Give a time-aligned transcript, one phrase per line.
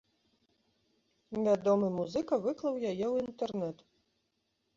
[1.47, 3.77] Вядомы музыка выклаў яе ў інтэрнэт.